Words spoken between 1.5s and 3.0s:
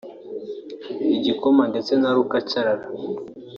ndetse na rukacarara